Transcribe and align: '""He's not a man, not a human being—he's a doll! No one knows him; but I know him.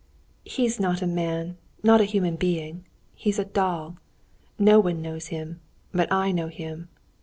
'""He's 0.43 0.79
not 0.79 1.03
a 1.03 1.05
man, 1.05 1.57
not 1.83 2.01
a 2.01 2.05
human 2.05 2.35
being—he's 2.35 3.37
a 3.37 3.45
doll! 3.45 3.97
No 4.57 4.79
one 4.79 4.99
knows 4.99 5.27
him; 5.27 5.59
but 5.91 6.11
I 6.11 6.31
know 6.31 6.47
him. 6.47 6.89